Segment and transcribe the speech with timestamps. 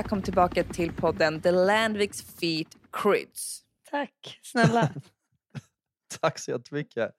[0.00, 3.62] välkommen tillbaka till podden The Landviks Feet Kryds.
[3.90, 4.90] Tack snälla.
[6.20, 7.10] Tack så jättemycket.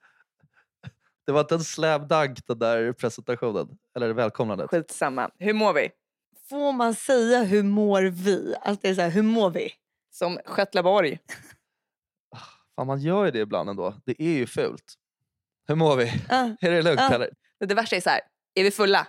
[1.25, 3.77] Det var inte en slam dunk den där presentationen.
[3.95, 4.69] Eller välkomnandet.
[4.69, 5.29] Skitsamma.
[5.39, 5.89] Hur mår vi?
[6.49, 8.55] Får man säga hur mår vi?
[8.61, 9.71] Alltså det är så här, hur mår vi?
[10.11, 11.19] Som Skötlaborg.
[12.75, 13.95] Fan, man gör ju det ibland ändå.
[14.05, 14.93] Det är ju fult.
[15.67, 16.21] Hur mår vi?
[16.29, 17.13] Ah, Är det lugnt Ja.
[17.13, 17.29] eller?
[17.59, 18.21] Det värsta är så här.
[18.53, 19.07] är vi fulla?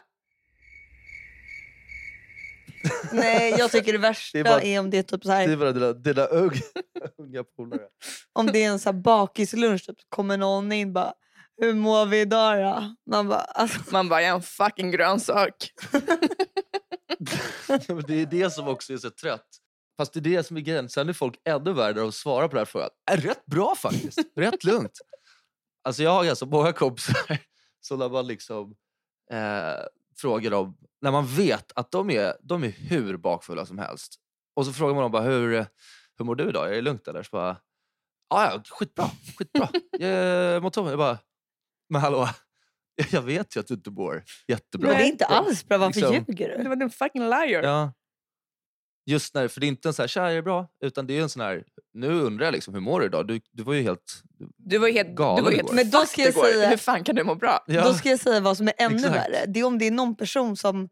[3.12, 5.34] nej, jag tycker det värsta Det är bara- är om det är typ så Det
[5.34, 6.60] här, är bara dina, dina unga,
[7.18, 7.86] unga polare.
[8.32, 11.12] om det är en så här bakislunch, typ, kommer någon in bara
[11.56, 12.94] hur mår vi idag då?
[13.10, 15.54] Man bara, alltså, Man bara, jag är en fucking grönsak.
[18.06, 19.46] Det är det som också är så trött.
[19.96, 20.88] Fast det är det som är grejen.
[20.88, 22.88] Sen är folk ännu värre när de svarar på den här frågan.
[23.10, 24.18] Är rätt bra faktiskt.
[24.36, 24.98] rätt lugnt.
[25.84, 27.38] Alltså jag har ganska många kompisar
[27.80, 28.74] som när man liksom
[29.32, 29.84] eh,
[30.16, 34.14] frågar dem, när man vet att de är, de är hur bakfulla som helst.
[34.56, 35.66] Och så frågar man dem bara, hur,
[36.18, 36.68] hur mår du idag?
[36.68, 37.22] Är det lugnt eller?
[37.22, 37.56] Så bara,
[38.30, 39.04] "Ja, skitbra,
[39.38, 39.68] skitbra.
[39.98, 40.90] Jag mår toppen.
[40.90, 41.18] Jag bara,
[41.88, 42.28] men hallå,
[43.10, 44.88] jag vet ju att du inte mår jättebra.
[44.88, 46.68] men det är inte alls bra, varför Liksom- ljuger Det du?
[46.68, 47.62] var en fucking liar.
[47.62, 47.92] Ja.
[49.06, 50.68] Just när, för det är inte en så här, tja är det bra?
[50.80, 51.64] Utan det är en sån här,
[51.94, 53.26] nu undrar jag liksom, hur mår du idag?
[53.26, 54.22] Du, du var ju helt...
[54.56, 55.72] Du var ju helt, Galen du var helt.
[55.72, 57.64] Men då ska jag säga- Hur fan kan du må bra?
[57.66, 57.84] Ja.
[57.84, 59.14] Då ska jag säga vad som är ännu Exakt.
[59.14, 59.46] värre.
[59.46, 60.88] Det är om det är någon person som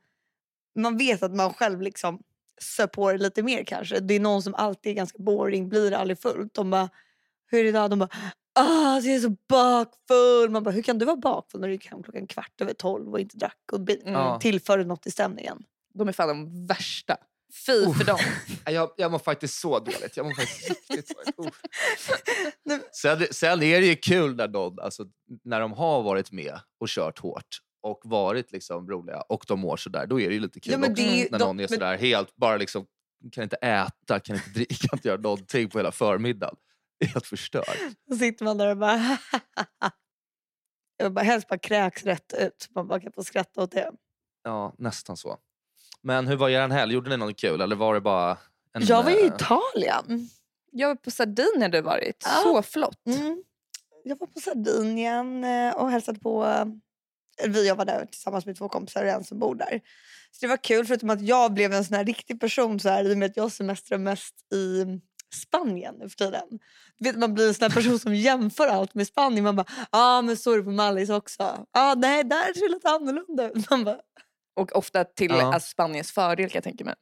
[0.79, 2.21] man vet att man själv liksom
[2.61, 4.01] sör på det lite mer kanske.
[4.01, 6.55] Det är någon som alltid är ganska boring, blir aldrig fullt.
[6.55, 6.89] De bara,
[7.51, 7.91] hur är det idag?
[7.91, 8.09] De bara,
[8.55, 10.51] ah, jag är så bakfull.
[10.51, 13.13] Man bara, hur kan du vara bakfull när du gick hem klockan kvart över tolv
[13.13, 14.39] och inte drack och Mm.
[14.39, 15.63] Tillförde något i stämningen?
[15.95, 17.17] De är fan de värsta.
[17.67, 18.19] Fy för dem.
[18.75, 20.17] Jag, jag mår faktiskt så dåligt.
[20.17, 21.55] Jag mår faktiskt riktigt dåligt.
[22.65, 22.81] Nej.
[22.93, 25.05] sen, sen är det ju kul när, någon, alltså,
[25.45, 29.77] när de har varit med och kört hårt och varit liksom roliga och de mår
[29.77, 30.07] sådär.
[30.07, 31.03] Då är det ju lite kul Ja, men också.
[31.03, 32.87] det när de- någon är men- sådär helt, bara liksom
[33.33, 36.57] kan inte äta, kan inte dricka, kan inte göra någonting på hela förmiddagen.
[36.99, 37.77] Det är helt förstört.
[38.11, 39.19] Då sitter man där och bara...
[40.97, 42.63] jag bara helst bara kräks rätt ut.
[42.63, 43.91] så Man bara kan få skratta åt det.
[44.43, 45.39] Ja, nästan så.
[46.03, 46.95] Men hur var er helg?
[46.95, 48.39] Gjorde ni något kul eller var det bara
[48.73, 48.87] en...
[48.87, 50.29] Jag var i eh, Italien.
[50.73, 52.25] Jag var på Sardinien du varit.
[52.27, 52.43] Ja.
[52.43, 53.07] Så flott.
[53.07, 53.43] Mm.
[54.05, 56.45] Jag var på Sardinien eh, och hälsade på...
[56.45, 59.81] eh, Vi jag var där tillsammans med två kompisar och en som bor där.
[60.33, 63.05] Så det var kul förutom att jag blev en sån här riktig person så här,
[63.05, 64.85] i och med att jag semestrar mest i
[65.35, 66.49] Spanien nu för tiden.
[66.99, 69.45] Du vet, man blir en sån här person som jämför allt med Spanien.
[69.45, 71.43] Man bara, ja ah, men så är det på Mallis också.
[71.43, 73.71] Ja ah, nej, där ser det lite annorlunda ut.
[73.71, 74.01] Man bara,
[74.61, 75.55] Och ofta till Ja.
[75.55, 76.95] alltså, Spaniens fördel kan jag tänka mig.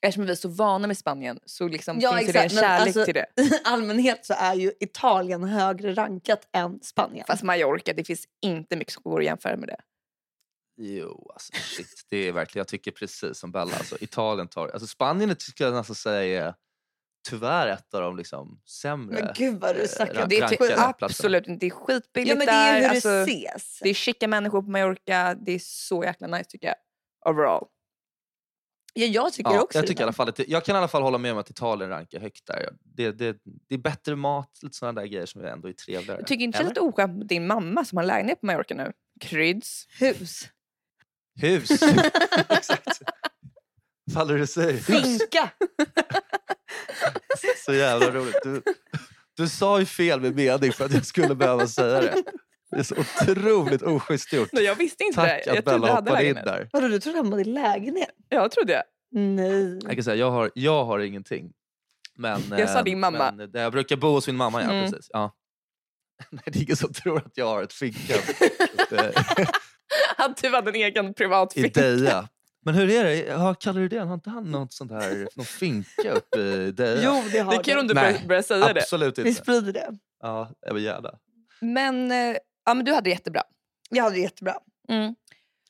[0.00, 2.86] Eftersom vi är så vana med Spanien så liksom Ja, finns det en exakt, kärlek
[2.86, 3.26] alltså- till det.
[3.42, 7.24] I allmänhet så är ju Italien högre rankat än Spanien.
[7.26, 9.76] Fast Mallorca, det finns inte mycket som går att jämföra med det.
[10.76, 12.06] Jo, alltså shit.
[12.10, 13.76] Det är verkligen, jag tycker precis som Bella.
[13.76, 14.68] Alltså, Italien tar...
[14.68, 16.54] Alltså, Spanien tycker jag nästan säga är
[17.30, 19.22] tyvärr ett av de liksom sämre...
[19.22, 20.26] Men gud vad du eh, snackar.
[20.26, 20.94] Det är rankade ty- platserna.
[21.00, 21.66] absolut inte.
[21.66, 22.88] Det är skitbilligt Ja men det är ju där.
[22.88, 23.78] hur alltså, det ses.
[23.82, 25.34] det är chica människor på Mallorca.
[25.34, 26.76] Det är så jäkla nice tycker jag.
[27.34, 27.66] Overall.
[28.94, 29.88] Ja, jag tycker Ja, också jag, det.
[29.88, 31.90] tycker i alla fall att, jag kan i alla fall hålla med om att Italien
[31.90, 32.68] rankar högt där.
[32.84, 33.36] Det, det,
[33.68, 36.18] det är bättre mat, lite sådana där grejer som ändå är trevligare.
[36.20, 38.74] Jag tycker inte det är lite oskönt med din mamma som har lägenhet på Mallorca
[38.74, 38.92] nu.
[39.20, 39.86] Kryds.
[40.00, 40.48] Hus.
[41.40, 41.70] Hus!
[42.48, 43.02] Exakt.
[44.14, 44.72] Faller sig?
[44.72, 44.86] Hus!
[44.86, 45.50] Finka.
[47.64, 48.36] Så jävla roligt.
[48.42, 48.62] Du,
[49.36, 52.22] du sa ju fel med mening för att jag skulle behöva säga det.
[52.70, 54.48] Det är så otroligt oschysst gjort.
[54.52, 55.42] Nej, jag visste inte Tack det.
[55.46, 56.68] Jag att trodde Bella du hade hoppade in där.
[56.72, 58.10] Vadå, du trodde han i lägenhet?
[58.28, 58.82] Ja, trodde jag.
[59.10, 59.78] Nej.
[59.82, 61.52] Jag kan säga, jag har, jag har ingenting.
[62.14, 63.32] Men, Jag sa eh, din mamma.
[63.32, 64.70] Men där jag brukar bo hos min mamma, ja.
[64.70, 64.90] Mm.
[64.90, 65.34] Precis, ja.
[66.30, 68.18] Nej, det är ingen som tror att jag har ett finkan
[68.78, 69.12] uppe
[70.16, 71.80] Att du hade en egen privat i finka.
[71.80, 72.28] Deja.
[72.66, 73.16] Men hur är det?
[73.16, 73.98] Ja, kallar du det?
[73.98, 77.00] Har inte han något sånt här, någon finka uppe i Deja?
[77.04, 78.80] Jo, det har Det är kul om du Nej, börjar, börjar säga det.
[78.80, 79.42] Absolut Vi inte.
[79.42, 79.98] sprider det.
[80.22, 81.10] Ja, jag vill gärna.
[81.60, 83.42] Men, eh, ja, men du hade det jättebra.
[83.90, 84.54] Jag hade det jättebra.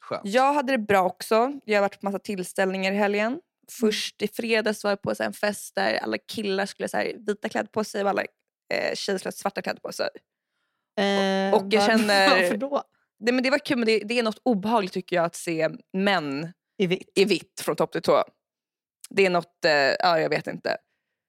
[0.00, 0.20] Skönt.
[0.24, 1.52] Jag hade det bra också.
[1.64, 3.40] Jag har varit på massa tillställningar i helgen.
[3.80, 6.88] Först i fredags var jag på så här, en fest där alla killar skulle ha
[6.88, 8.22] så här, vita kläder på sig och alla
[8.74, 10.08] eh, tjejer skulle ha svarta kläder på sig.
[11.00, 12.82] Eh, Och jag var- känner- Varför då?
[13.18, 15.68] Det, men det var kul men det, det är något obehagligt tycker jag att se
[15.92, 17.12] män I vitt.
[17.14, 18.24] i vitt från topp till tå.
[19.10, 20.76] Det är något, eh, ja jag vet inte.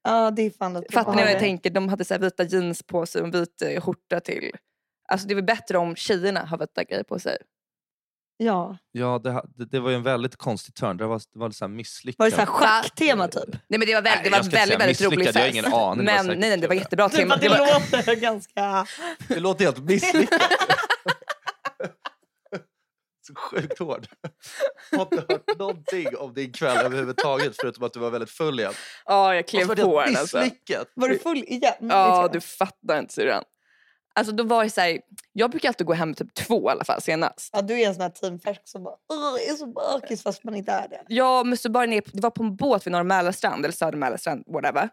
[0.04, 1.70] Ja, det är fan något Fattar ni vad jag tänker?
[1.70, 4.52] De hade så här vita jeans på sig och vit eh, skjorta till.
[5.10, 7.38] Alltså det är väl bättre om tjejerna har vita grejer på sig.
[8.38, 8.78] Ja.
[8.92, 10.98] Ja, det, ha- det, det var ju en väldigt konstig turn.
[10.98, 12.20] Det var, det var så här misslyckat.
[12.20, 13.50] Var det så här schacktema typ?
[13.68, 15.36] Nej men det var, väl, det var väldigt, väldigt rolig fest.
[15.36, 16.82] jag har ingen aning, Men säkert nej, nej, det var kul.
[16.82, 17.36] jättebra Typ tema.
[17.36, 18.88] att Det det var, låter ganska...
[19.28, 20.42] Det låter helt misslyckat.
[23.28, 24.08] så sjukt hård.
[24.92, 28.74] Har inte hört någonting om din kväll överhuvudtaget förutom att du var väldigt full igen.
[29.06, 30.44] Ja, jag klev Alltså, på den alltså.
[30.94, 31.74] Var du full igen?
[31.80, 33.44] Ja, du fattar inte syrran.
[34.16, 35.00] Alltså då var det så här,
[35.34, 37.50] jag brukar alltid gå hem typ två i alla fall senast.
[37.54, 40.44] ja, du är en sån här teamfärsk som bara "Åh, jag är så bakis fast
[40.44, 41.02] man inte är det.
[41.08, 44.44] Jag måste bara ner, det var på en båt vid Norra Mälarstrand eller Södra Mälarstrand,
[44.48, 44.90] whatever.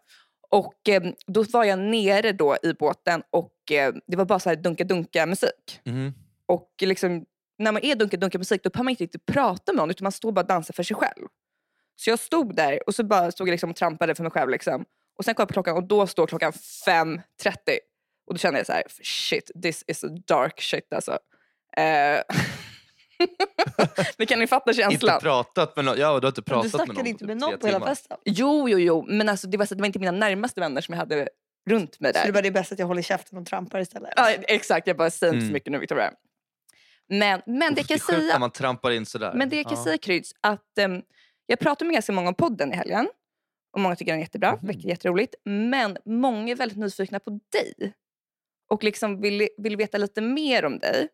[0.50, 4.48] Och eh, då var jag nere då i båten och eh, det var bara så
[4.48, 5.80] här dunka-dunka musik.
[5.84, 6.12] Mhm.
[6.46, 7.24] Och liksom,
[7.58, 10.12] när man är dunka-dunka musik då behöver man inte riktigt prata med någon utan man
[10.12, 11.26] står bara och dansar för sig själv.
[11.96, 14.50] Så jag stod där och så bara stod jag liksom och trampade för mig själv.
[14.50, 14.84] Liksom.
[15.18, 17.18] Och sen kollade jag på klockan och då står klockan 5.30.
[18.26, 21.18] Och då kände jag så här, shit, this is a dark shit alltså.
[21.76, 22.20] Eh,
[24.18, 25.14] Men kan ni fatta känslan?
[25.14, 25.98] Inte pratat med någon.
[25.98, 27.06] Ja, du har inte Du pratat med någon.
[27.06, 28.16] inte på med typ någon tre på hela festen.
[28.24, 29.04] Jo, jo, jo.
[29.08, 31.28] Men alltså, det, var så, det var inte mina närmaste vänner som jag hade
[31.70, 32.26] runt mig Så där.
[32.26, 34.12] det var det bästa att jag håller käften och trampar istället.
[34.16, 35.48] Ja, exakt, jag bara säger inte Mm.
[35.50, 36.12] så mycket nu Victoria.
[37.08, 39.32] Men, men det kan är säga, man trampar in sådär.
[39.34, 39.84] men det jag kan Ja.
[39.84, 41.02] säga Kryds, att ehm,
[41.46, 43.08] jag pratade med ganska många om podden i helgen.
[43.72, 44.66] Och många tycker den är jättebra, Mhm.
[44.66, 45.34] vilket är jätteroligt.
[45.44, 47.92] Men många är väldigt nyfikna på dig.
[48.70, 51.08] Och liksom vill, vill veta lite mer om dig.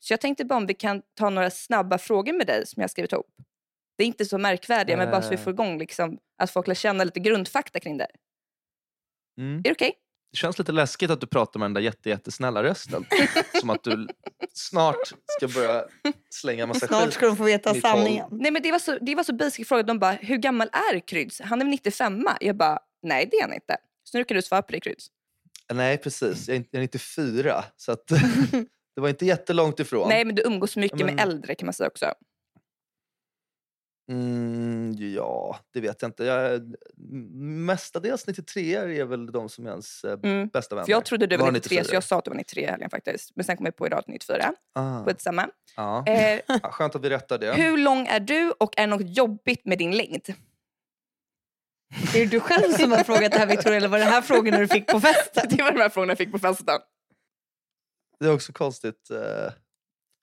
[0.00, 2.84] Så jag tänkte bara om vi kan ta några snabba frågor med dig som jag
[2.84, 3.34] har skrivit ihop.
[3.98, 5.40] Det är inte så märkvärdiga, men bara så vi Eh.
[5.40, 8.08] får igång liksom, att folk lär känna lite grundfakta kring dig.
[9.38, 9.58] Mm.
[9.58, 9.92] Är det okej?
[10.34, 13.06] Det känns lite läskigt att du pratar med den där jätte, jättesnälla rösten.
[13.60, 14.08] Som att du
[14.52, 15.84] snart ska börja
[16.30, 18.26] slänga massa Snart ska de få veta sanningen.
[18.30, 19.82] Nej men det var så, det var så basic fråga.
[19.82, 21.40] De bara, hur gammal är Kryds?
[21.40, 22.26] Han är väl 95?
[22.40, 23.76] Jag bara, nej det är han inte.
[24.04, 25.06] Så nu kan du svara på det Kryds.
[25.72, 26.48] Nej, precis.
[26.48, 27.64] Jag är jag är 94.
[27.76, 28.06] Så att,
[28.94, 30.08] det var inte jättelångt ifrån.
[30.08, 32.06] Nej men du umgås mycket Ja, men- med äldre kan man säga också.
[34.10, 36.24] Mm, ja, det vet jag inte.
[36.24, 36.74] Jag,
[37.66, 40.48] mestadels 93 är väl de som är ens eh, Mm.
[40.48, 40.84] bästa vänner.
[40.86, 41.94] För jag trodde du var Var 93 så 94?
[41.96, 43.32] jag sa att du var 93 i helgen faktiskt.
[43.36, 44.52] Men sen kom jag på idag att du är 94.
[44.74, 45.48] Ah, Skitsamma.
[45.76, 46.06] ja.
[46.06, 47.52] Eh, Skönt att vi rättar det.
[47.54, 50.28] hur lång är du och är det något jobbigt med din längd?
[52.14, 54.58] Är det du själv som har frågat det här Victoria eller var det här frågorna
[54.58, 55.44] du fick på festen?
[55.56, 56.80] Det var de här frågorna jag fick på festen.
[58.20, 59.52] Det är också konstigt eh,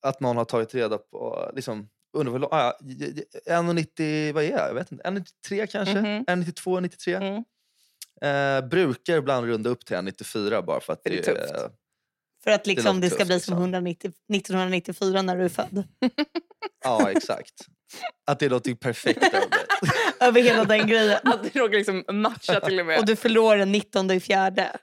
[0.01, 1.51] att någon har tagit reda på...
[1.56, 4.34] Liksom, undrar hur lång- ah, ja, j- j- 1,90...
[4.34, 4.69] Vad är jag?
[4.69, 5.04] Jag vet inte.
[5.04, 5.96] 1,93 kanske?
[6.02, 6.24] Mhm.
[6.25, 7.13] 1,92, 93?
[7.16, 7.44] Mm.
[8.22, 11.56] Eh, brukar ibland runda upp till 1,94 bara för att För det är det, tufft.
[11.56, 11.69] eh,
[12.44, 13.54] För att liksom låter det, ska tufft, bli liksom.
[13.54, 15.84] som 190, 1994 när du är född.
[16.84, 17.54] Ja, exakt.
[18.28, 19.92] Att det är något perfekt över det.
[20.25, 21.19] Över hela den grejen.
[21.24, 23.00] Att det råkar liksom matcha till och med.
[23.00, 24.78] Och du förlorar den 19 i fjärde.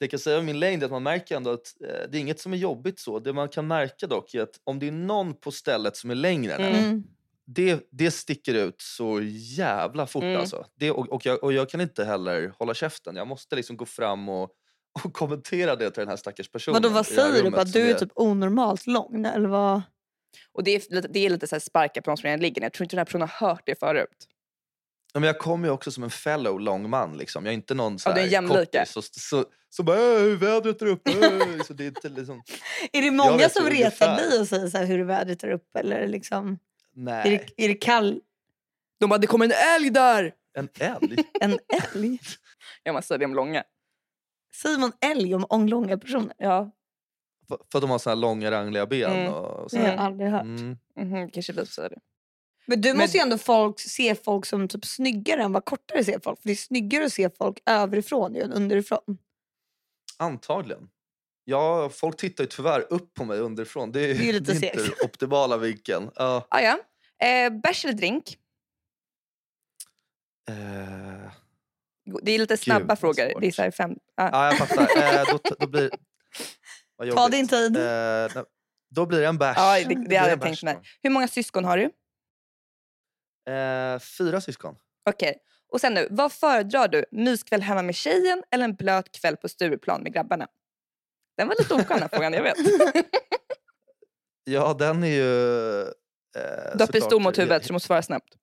[0.00, 2.18] Det jag kan säga om min längd är att man märker ändå att eh, det
[2.18, 3.18] är inget som är jobbigt så.
[3.18, 6.14] Det man kan märka dock är att om det är någon på stället som är
[6.14, 7.04] längre än Mm.
[7.46, 10.40] Det, det sticker ut så jävla fort Mm.
[10.40, 10.66] alltså.
[10.74, 13.16] Det, och, och, jag, och jag kan inte heller hålla käften.
[13.16, 14.50] Jag måste liksom gå fram och,
[15.04, 16.82] och kommentera det till den här stackars personen.
[16.82, 17.50] Vadå, vad säger du?
[17.50, 19.26] som du är typ onormalt lång?
[19.26, 19.82] Eller vad?
[20.52, 22.60] Och det är lite, det är lite så här sparka på de som redan ligger
[22.60, 22.66] ner.
[22.66, 24.26] Jag tror inte den här personen har hört det förut.
[25.14, 27.16] Men jag kommer ju också som en fellow lång man.
[27.18, 27.44] Liksom.
[27.44, 30.02] Jag är inte någon så Ja, du är här kortis Så, så, så bara "Äh,
[30.02, 31.10] hur är vädret där uppe?
[31.10, 32.42] Äh." så det är inte liksom,
[32.92, 35.50] Är det Jag många som retar dig och säger så här, hur är vädret där
[35.50, 35.78] uppe?
[35.78, 36.58] Eller liksom, är,
[36.94, 37.44] nej.
[37.56, 38.20] det, är det kall?
[39.00, 40.34] De bara, det kommer en älg där!
[40.58, 41.16] En älg?
[41.40, 41.58] En
[41.94, 42.18] älg?
[42.82, 43.62] Ja, man säger det om långa.
[44.62, 46.34] Säger man älg om om långa personer?
[46.38, 46.70] Ja,
[47.50, 49.10] för, för att de har så här långa rangliga ben.
[49.12, 49.32] Mm.
[49.32, 49.76] Och så.
[49.76, 49.96] Det har här.
[49.96, 50.42] jag aldrig hört.
[50.42, 50.76] Mm.
[50.96, 51.98] mhm, kanske vi säger det.
[52.70, 56.04] Men du Men- måste ju ändå folk, se folk som typ snyggare än vad kortare
[56.04, 56.40] ser folk.
[56.42, 59.18] För det är snyggare att se folk överifrån ju än underifrån.
[60.18, 60.88] Antagligen.
[61.44, 63.92] Ja, folk tittar ju tyvärr upp på mig underifrån.
[63.92, 66.10] Det är, Det är lite det är inte optimala vinkeln.
[66.14, 66.46] Ja.
[66.50, 66.78] Ah, ja.
[67.26, 68.38] eh, bärs eller drink?
[70.48, 71.30] Eh,
[72.22, 73.40] Det är lite snabba vad frågor.
[73.40, 73.90] Det är så fem...
[74.16, 74.28] Ah.
[74.32, 74.82] ja, jag fattar.
[74.82, 75.90] Eh, då, då blir...
[77.14, 77.76] Ta din tid.
[77.76, 78.42] Eh,
[78.90, 79.56] då blir det en bärs.
[79.56, 80.78] Ja, det- det hade jag tänkt mig.
[81.02, 81.90] Hur många syskon har du?
[83.50, 84.74] Eh, fyra syskon.
[85.10, 85.36] Okej.
[85.72, 87.04] Och sen nu, vad föredrar du?
[87.10, 90.48] Myskväll hemma med tjejen eller en blöt kväll på Stureplan med grabbarna?
[91.36, 92.56] Den var lite oklar den frågan, jag vet.
[94.44, 95.80] Ja, den är ju...
[95.82, 95.90] Eh,
[96.74, 98.34] Du har pistol mot huvudet så du måste svara snabbt.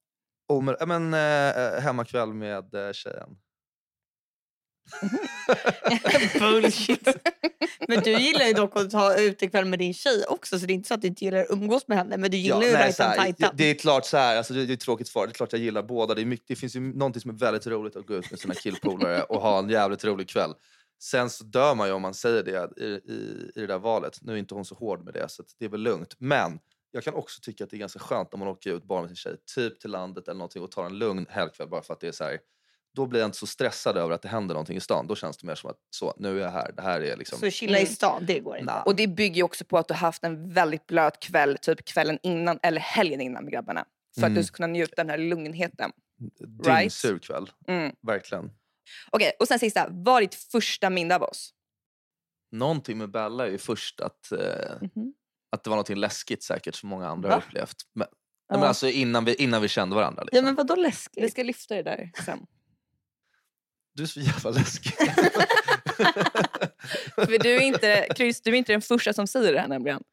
[0.54, 3.30] Omer- ja, men, eh, hemmakväll med eh, tjejen.
[6.40, 7.08] Bullshit.
[7.88, 10.76] Men du gillar ju dock att ta utekväll med din tjej också så det är
[10.76, 12.94] inte så att du inte gillar att umgås med henne men du gillar ju nej,
[12.94, 15.28] så här, det är klart så här, alltså, det, det är ett tråkigt svar.
[15.28, 16.14] Det är klart jag gillar båda.
[16.14, 18.40] Det, är mycket, det finns ju någonting som är väldigt roligt att gå ut med
[18.40, 20.54] sina killpolare och ha en jävligt rolig kväll.
[21.00, 24.20] Sen så dör man ju om man säger det i, i, i det där valet.
[24.22, 26.16] Nu är inte hon så hård med det så det är väl lugnt.
[26.18, 26.60] Men
[26.92, 29.10] jag kan också tycka att det är ganska skönt när man åker ut bara med
[29.10, 32.00] sin tjej, typ till landet eller någonting och tar en lugn helgkväll bara för att
[32.00, 32.40] det är så här.
[32.98, 35.08] Då blir jag inte så stressad över att det händer någonting i stan.
[35.08, 36.72] Då känns det mer som att så, nu är jag här.
[36.76, 37.40] Det här är liksom...
[37.40, 37.94] Så chilla i Mm.
[37.94, 38.74] stan, det går inte.
[38.74, 38.82] Nej.
[38.86, 41.86] Och det bygger ju också på att du har haft en väldigt blöt kväll, typ
[41.86, 43.86] kvällen innan eller helgen innan med grabbarna.
[44.16, 44.36] För att Mm.
[44.36, 45.92] du ska kunna njuta den här lugnheten.
[46.66, 46.80] Right.
[46.80, 47.50] Dyngsur kväll.
[47.68, 47.96] Mm.
[48.08, 48.52] Verkligen.
[49.12, 49.88] Okej, och sen sista.
[49.90, 51.54] Vad är ditt första minne av oss?
[52.52, 54.40] Någonting med Bella är ju först att, eh,
[55.52, 57.44] att det var någonting läskigt säkert som många andra har Va?
[57.48, 57.76] upplevt.
[57.96, 58.08] Men,
[58.50, 58.56] Ja.
[58.58, 60.22] men alltså innan vi, innan vi kände varandra.
[60.22, 60.46] Ja Liksom.
[60.46, 61.32] men vadå Vi läskigt?
[61.32, 62.46] ska lyfta det där sen.
[63.98, 64.92] Du är så jävla läskig.
[67.16, 70.04] För du är inte, Chris, du är inte den första som säger det här nämligen.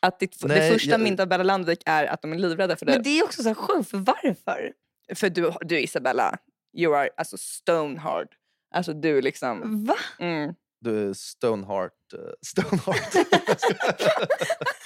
[0.00, 2.76] Att ditt, det Nej, första jag- minnet av Bella Landvik är att de är livrädda
[2.76, 2.94] för dig.
[2.94, 4.72] Men det är också så sjukt, för varför?
[5.14, 6.38] För du, du Isabella,
[6.76, 8.28] you are alltså stone hard.
[8.74, 9.84] Alltså du liksom...
[9.86, 9.96] Va?
[10.18, 10.54] Mm.
[10.80, 11.92] Du är Stoneheart.
[12.14, 13.14] Uh, Stoneheart.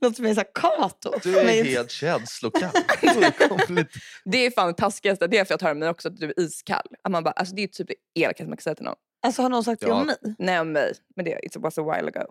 [0.00, 1.12] Låter som en Kato.
[1.22, 2.70] Du är Men- helt känslokall.
[4.24, 5.26] Det är fan det taskigaste.
[5.26, 6.86] Det har jag fått höra mig också, att du är iskall.
[7.02, 8.96] Att man bara, alltså det är typ det elakaste man kan säga till någon.
[9.22, 9.94] Alltså har någon sagt det Ja.
[10.00, 10.16] om mig?
[10.38, 12.26] Nej om mig, men det it was a while ago.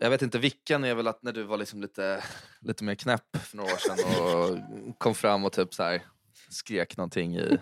[0.00, 2.24] Jag vet inte vilken är väl att när du var liksom lite,
[2.60, 4.58] lite mer knäpp för några år sedan och
[4.98, 6.02] kom fram och typ så här
[6.50, 7.58] skrek någonting i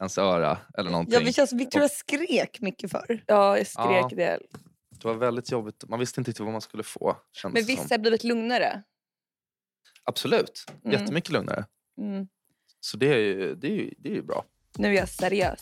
[0.00, 1.14] ens öra eller någonting.
[1.14, 3.22] Ja, vi känns Victoria skrek mycket för.
[3.26, 4.08] Ja, jag skrek Ja.
[4.16, 4.38] det.
[5.06, 5.84] Det var väldigt jobbigt.
[5.88, 7.16] Man visste inte riktigt vad man skulle få.
[7.44, 8.82] Men vissa har blivit lugnare.
[10.04, 10.64] Absolut.
[10.84, 11.00] Mm.
[11.00, 11.64] Jättemycket lugnare.
[12.00, 12.28] Mm.
[12.80, 14.44] Så det är ju, det är ju, det är ju bra.
[14.78, 15.60] Nu är jag seriös.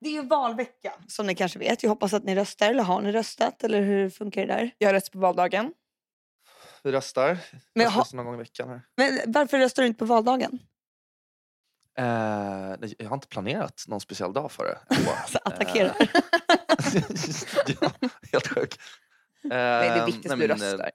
[0.00, 1.82] Det är ju valvecka som ni kanske vet.
[1.82, 2.70] Jag hoppas att ni röstar.
[2.70, 3.64] Eller har ni röstat?
[3.64, 4.70] Eller hur funkar det där?
[4.78, 5.72] Jag har röstat på valdagen.
[6.82, 7.26] Vi röstar.
[7.52, 8.68] Men Men ha- någon gång i veckan.
[8.68, 8.82] Här.
[8.96, 10.58] Men varför röstar du inte på valdagen?
[12.00, 14.78] Eh, jag har inte planerat någon speciell dag för det.
[14.96, 15.10] ändå.
[15.10, 15.94] Alltså, attackera.
[17.80, 17.90] ja,
[18.32, 18.78] helt sjukt.
[19.44, 20.78] Eh, Nej, det är viktigt att du eh, röstar.
[20.78, 20.92] Det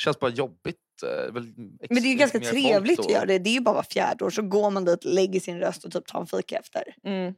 [0.00, 0.76] känns bara jobbigt.
[1.02, 3.38] eh, Men det är ju ganska trevligt att göra det.
[3.38, 4.30] Det är ju bara var fjärde år.
[4.30, 6.94] Så går man dit, lägger sin röst och typ tar en fika efter.
[7.04, 7.34] Mm.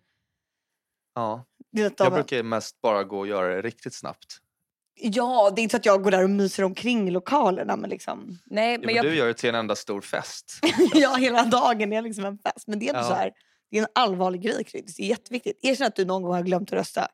[1.14, 1.44] Ja.
[1.70, 4.38] Jag brukar mest bara gå och göra det riktigt snabbt.
[4.98, 7.76] Ja, det är inte så att jag går där och myser omkring i lokalerna.
[7.76, 8.38] Men liksom...
[8.46, 10.58] Nej, men men jag, Du gör det till en enda stor fest.
[10.94, 12.66] ja, hela dagen är liksom en fest.
[12.66, 13.02] Men det är Ja.
[13.02, 13.32] så här.
[13.70, 14.96] Det är en allvarlig grej, Chris.
[14.96, 15.58] Det är jätteviktigt.
[15.62, 17.08] Erkänn att du någon gång har glömt att rösta.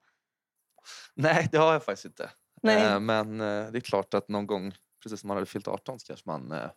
[1.15, 2.31] Nej, det har jag faktiskt inte.
[2.63, 2.83] Nej.
[2.87, 6.01] Eh, men eh, det är klart att någon gång, precis som man hade fyllt 18,
[6.01, 6.71] så kanske man eh,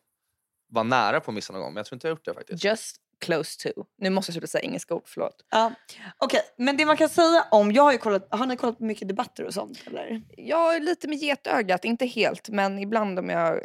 [0.69, 1.73] var nära på att missa någon gång.
[1.73, 2.63] Men jag tror inte jag har gjort det faktiskt.
[2.63, 3.83] just close to.
[3.97, 5.45] Nu måste jag sluta säga engelska ord, förlåt.
[5.49, 5.73] Ja.
[6.17, 7.71] Okej, men det man kan säga om...
[7.71, 9.83] Jag har, ju kollat, har ni kollat på mycket debatter och sånt?
[9.87, 10.21] Eller?
[10.37, 13.59] Jag är lite med getögat, inte helt, men ibland om jag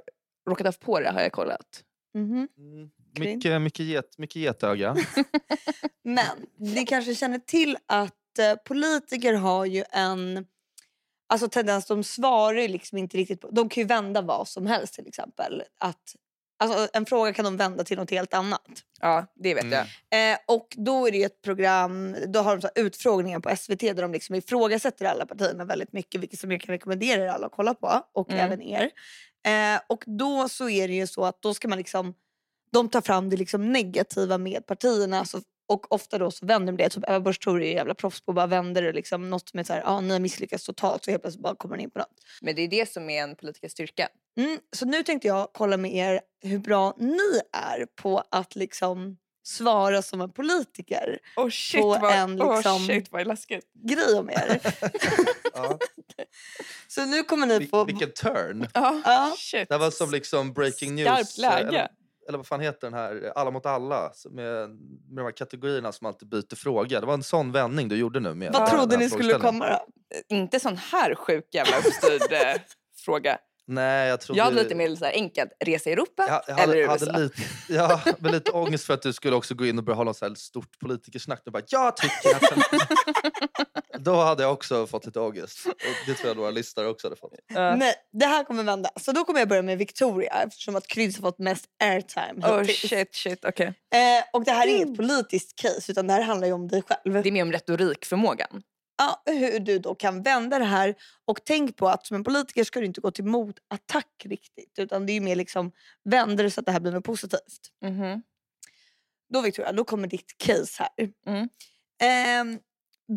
[0.51, 1.85] råkat ha på det har jag kollat.
[2.15, 2.49] Mhm.
[2.59, 4.97] Mm, mycket, mycket, get, mycket getöga.
[6.03, 10.47] Men ni kanske känner till att eh, politiker har ju en
[11.31, 14.67] alltså, tendens, de svarar ju liksom inte riktigt på, de kan ju vända vad som
[14.67, 15.63] helst till exempel.
[15.79, 16.17] Att,
[16.61, 18.63] alltså, en fråga kan de vända till något helt annat.
[19.01, 19.79] Ja, det vet Mm.
[20.11, 20.33] jag.
[20.33, 24.03] Eh, och då är det ett program, då har de så utfrågningar på SVT där
[24.03, 27.53] de liksom ifrågasätter alla partierna väldigt mycket, vilket som jag kan rekommendera er alla att
[27.53, 28.47] kolla på och Mm.
[28.47, 28.91] även er.
[29.47, 32.15] Eh, och då så är det ju så att då ska man liksom,
[32.73, 35.41] de tar fram det liksom negativa med partierna så,
[35.71, 36.89] och ofta då så vänder de det.
[36.89, 39.55] Typ Ebba Busch Thor är ju jävla proffs på att bara vänder det liksom något
[39.55, 41.91] med så här, ah, ni har misslyckats totalt så helt plötsligt bara kommer den in
[41.91, 42.21] på något.
[42.41, 44.09] Men det är det som är en politikers styrka.
[44.39, 49.17] Mm, så nu tänkte jag kolla med er hur bra ni är på att liksom
[49.43, 51.19] svara som en politiker.
[51.37, 53.65] Oh shit, På vad, en oh, liksom- shit vad läskigt.
[53.75, 54.61] Grej om er.
[55.55, 55.79] ja.
[56.89, 57.85] Så nu kommer ni Vil- få...
[57.85, 58.67] vilken turn!
[58.75, 59.35] Ja, Ja.
[59.39, 59.69] shit.
[59.69, 61.07] Det var som liksom breaking news.
[61.09, 61.89] Skarpt läge.
[62.31, 63.33] Eller, vad fan heter den här?
[63.35, 64.13] Alla mot alla.
[64.31, 67.01] Med, med de här kategorierna som alltid byter fråga.
[67.01, 68.35] Det var en sån vändning du gjorde nu.
[68.35, 69.87] Med Vad trodde ni skulle komma då?
[70.29, 72.61] Inte sån här sjuk jävla uppstyrd eh,
[73.05, 73.39] fråga.
[73.67, 74.39] Nej, jag trodde...
[74.39, 77.13] Jag hade lite mer så här enkelt, resa i Europa Jag, jag eller hade, USA.
[77.13, 79.97] hade lite, ja, men lite ångest för att du skulle också gå in och börja
[79.97, 81.43] hålla så här stort politikersnack.
[81.45, 82.83] Du bara, jag tycker att...
[84.05, 85.67] Då hade jag också fått lite ångest.
[85.67, 85.73] Och
[86.07, 87.33] det tror jag våra lyssnare också hade fått.
[87.55, 87.77] Ja.
[87.77, 88.91] Nej, det här kommer vända.
[89.01, 92.65] Så då kommer jag börja med Victoria eftersom att Kryds har fått mest airtime Oh
[92.65, 93.67] shit, shit, okej.
[93.67, 96.83] Eh, och det här är inget politiskt case utan det här handlar ju om dig
[96.83, 97.23] själv.
[97.23, 98.63] Det är mer om retorikförmågan.
[99.01, 100.95] Ja, hur du då kan vända det här.
[101.25, 104.79] Och tänk på att som en politiker ska du inte gå till motattack riktigt.
[104.79, 105.73] Utan det är ju mer liksom
[106.05, 107.71] vänder det så att det här blir något positivt.
[107.85, 108.23] Mhm.
[109.33, 111.11] Då Victoria, då kommer ditt case här.
[111.27, 111.49] Mm.
[112.03, 112.59] Ehm,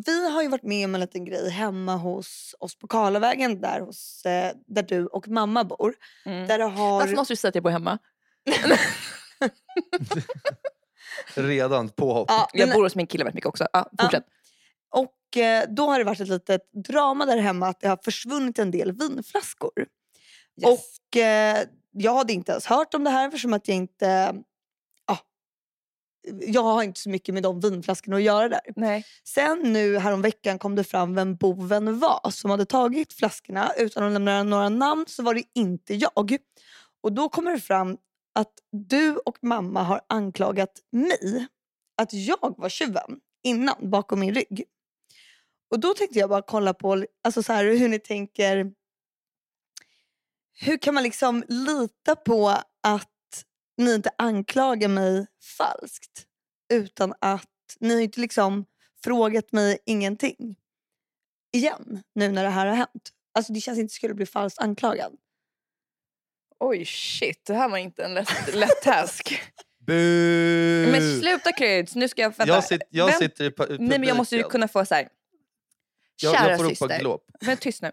[0.05, 3.79] vi har ju varit med om en liten grej hemma hos oss på Karlavägen där,
[3.79, 5.95] hos, eh, där du och mamma bor.
[6.25, 6.47] Mm.
[6.47, 7.01] Där har...
[7.01, 7.99] Fast måste du säga att jag bor hemma.
[11.35, 12.29] Redan påhopp.
[12.29, 13.67] ja, Jag bor hos min kille väldigt mycket också.
[13.73, 14.25] Ja, fortsätt.
[14.93, 18.59] Och eh, då har det varit ett litet drama där hemma att det har försvunnit
[18.59, 19.71] en del vinflaskor.
[20.61, 20.79] Yes.
[20.79, 24.35] Och eh, jag hade inte ens hört om det här eftersom att jag inte...
[25.07, 25.17] Ja,
[26.47, 28.61] jag har inte så mycket med de vinflaskorna att göra där.
[28.75, 29.05] Nej.
[29.23, 34.13] Sen nu häromveckan kom det fram vem boven var som hade tagit flaskorna utan att
[34.13, 36.37] lämna några namn så var det inte jag.
[37.01, 37.97] Och då kommer det fram
[38.35, 41.47] att du och mamma har anklagat mig
[41.97, 44.63] att jag var tjuven innan bakom min rygg.
[45.73, 48.71] Och då tänkte jag bara kolla på alltså så här, hur ni tänker.
[50.53, 52.49] Hur kan man liksom lita på
[52.83, 53.43] att
[53.77, 55.27] ni inte anklagar mig
[55.57, 56.25] falskt
[56.73, 57.49] utan att
[57.79, 58.65] ni har inte liksom
[59.03, 60.55] frågat mig ingenting
[61.53, 63.11] igen nu när det här har hänt.
[63.33, 65.17] Alltså det känns inte skulle bli falskt anklagad.
[66.59, 69.41] Oj shit, det här var inte en lätt, lätt task.
[69.79, 70.91] Bu!
[70.91, 72.29] Men sluta Kryds, nu ska jag...
[72.37, 72.53] Vänta.
[72.53, 73.85] jag, sit, jag Vem- sitter i pu- publiken.
[73.85, 75.09] Nej men jag måste ju kunna få så här.
[76.23, 77.17] Jag, Kära jag får syster.
[77.41, 77.91] Men tyst nu.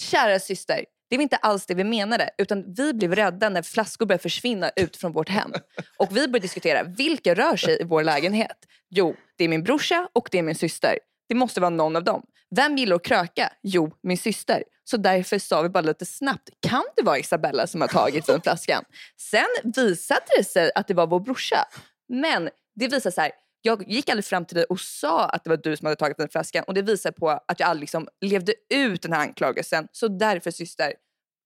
[0.00, 2.30] Kära syster, det var inte alls det vi menade.
[2.38, 5.52] Utan vi blev rädda när flaskor började försvinna ut från vårt hem.
[5.98, 8.56] Och vi började diskutera, vilka rör sig i vår lägenhet?
[8.90, 10.98] Jo, det är min brorsa och det är min syster.
[11.28, 12.22] Det måste vara någon av dem.
[12.56, 13.52] Vem gillar att kröka?
[13.62, 14.64] Jo, min syster.
[14.84, 18.84] Så därför sa vi bara lite snabbt, kan det vara Isabella som har tagit vinflaskan?
[19.30, 21.64] Sen visade det sig att det var vår brorsa.
[22.08, 23.30] Men det visade sig,
[23.62, 26.16] jag gick aldrig fram till dig och sa att det var du som hade tagit
[26.16, 29.88] den flaskan och det visar på att jag aldrig liksom levde ut den här anklagelsen.
[29.92, 30.92] Så därför syster,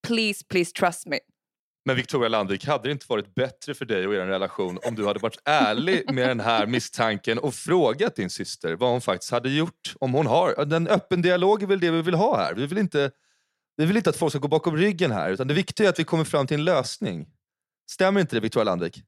[0.07, 1.19] please, please trust me.
[1.85, 5.07] Men Victoria Landvik, hade det inte varit bättre för dig och er relation om du
[5.07, 9.51] hade varit ärlig med den här misstanken och frågat din syster vad hon faktiskt hade
[9.51, 9.95] gjort?
[10.01, 10.75] Om hon har.
[10.75, 12.55] En öppen dialog är väl det vi vill ha här.
[12.55, 13.11] Vi vill inte,
[13.77, 15.99] vi vill inte att folk ska gå bakom ryggen här utan det viktiga är att
[15.99, 17.27] vi kommer fram till en lösning.
[17.91, 19.03] Stämmer inte det Victoria Landvik?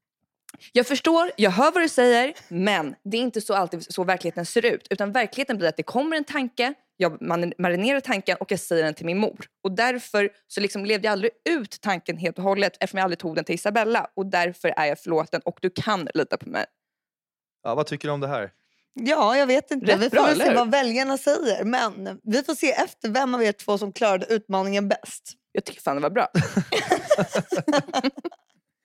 [0.72, 4.46] Jag förstår, jag hör vad du säger, men det är inte så alltid så verkligheten
[4.46, 4.86] ser ut.
[4.90, 8.84] Utan verkligheten blir att det kommer en tanke, jag man- marinerar tanken och jag säger
[8.84, 9.46] den till min mor.
[9.62, 13.18] Och därför så liksom levde jag aldrig ut tanken helt och hållet eftersom jag aldrig
[13.18, 14.06] tog den till Isabella.
[14.16, 16.64] Och därför är jag förlåten och du kan lita på mig.
[17.62, 18.50] Ja, vad tycker du om det här?
[18.94, 19.86] Ja, jag vet inte.
[19.92, 21.64] Rätt vi får bra, se vad väljarna säger.
[21.64, 25.32] Men vi får se efter vem av er två som klarade utmaningen bäst.
[25.52, 26.28] Jag tycker fan det var bra.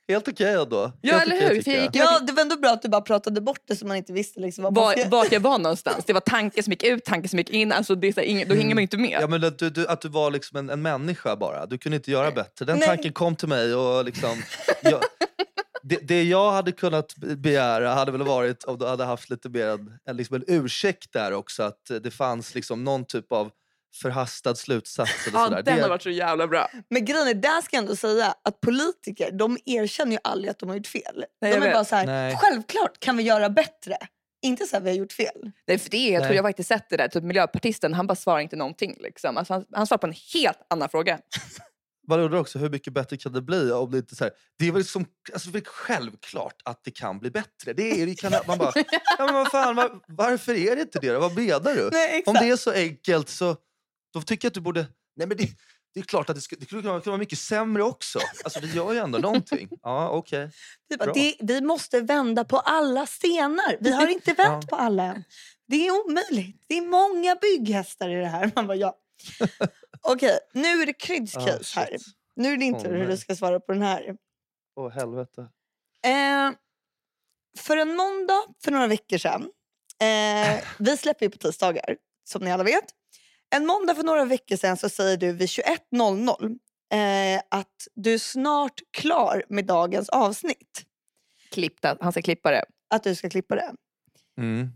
[0.07, 0.91] Helt okej ändå.
[1.01, 1.61] Ja, Helt eller hur?
[1.61, 1.91] För jag jag.
[1.93, 4.39] Ja, det var ändå bra att du bara pratade bort det så man inte visste
[4.39, 6.05] liksom vad Var, vart jag var någonstans.
[6.05, 7.71] Det var tanken som gick ut, tanken som gick in.
[7.71, 9.17] Alltså det är så här, ingen, då hänger man inte med.
[9.21, 11.65] Ja, men att, du, du, att du var liksom en, en människa bara.
[11.65, 12.65] Du kunde inte göra bättre.
[12.65, 12.87] Den Nej.
[12.87, 14.43] tanken kom till mig och liksom...
[14.81, 14.99] Jag,
[15.83, 19.67] det, det jag hade kunnat begära hade väl varit om du hade haft lite mer
[19.67, 21.63] en, en, liksom en ursäkt där också.
[21.63, 23.51] Att det fanns liksom någon typ av
[24.01, 25.27] förhastad slutsats.
[25.27, 25.63] Eller Ja, sådär.
[25.63, 26.69] den det, har varit så jävla bra.
[26.89, 30.59] Men grejen är, där ska jag ändå säga att politiker de erkänner ju aldrig att
[30.59, 31.25] de har gjort fel.
[31.41, 31.73] Nej, jag de är vet.
[31.73, 32.37] bara så här, Nej.
[32.41, 33.97] självklart kan vi göra bättre.
[34.45, 35.51] Inte så här, vi har gjort fel.
[35.67, 36.35] Nej, för det, är- jag tror Nej.
[36.35, 37.07] jag har faktiskt sett det där.
[37.07, 38.97] Typ miljöpartisten, han bara svarar inte någonting.
[38.99, 39.37] Liksom.
[39.37, 41.19] Alltså, han, han svarar på en helt annan fråga.
[42.07, 44.67] Man undrar också hur mycket bättre kan det bli om det inte så här, Det
[44.67, 47.73] är väl som, alltså det är självklart att det kan bli bättre.
[47.73, 48.71] Det är, det kan, man bara,
[49.17, 51.17] ja, men vad fan, var, varför är det inte det?
[51.17, 51.89] Vad menar du?
[51.91, 52.23] Nej.
[52.25, 53.55] Om det är så enkelt så
[54.13, 54.87] då tycker jag att du borde...
[55.15, 55.49] Nej men det,
[55.93, 58.19] det är klart att det, ska, det skulle kunna vara mycket sämre också.
[58.43, 59.69] Alltså vi gör ju ändå någonting.
[59.81, 60.23] Ja,
[60.99, 61.13] bara, Bra.
[61.13, 63.77] det, vi måste vända på alla stenar.
[63.79, 65.23] Vi har inte vänt på alla än.
[65.67, 66.63] Det är omöjligt.
[66.67, 68.51] Det är många bygghästar i det här.
[68.55, 68.97] Man bara, ja.
[70.01, 71.97] Okej, nu är det Kryds case här.
[72.35, 74.17] Nu är det Åh, tur hur du ska svara på den här.
[74.75, 75.41] Åh helvete.
[76.05, 76.51] Eh,
[77.57, 79.49] för en måndag för några veckor sedan.
[80.01, 82.85] Eh, vi släpper ju på tisdagar, som ni alla vet.
[83.49, 86.57] En måndag för några veckor sedan så säger du vid 21.00
[86.93, 90.83] eh, att du är snart klar med dagens avsnitt.
[91.51, 91.97] Klippta.
[92.01, 92.65] Han ska klippa det.
[92.89, 93.73] Att du ska klippa det.
[94.37, 94.69] Mm.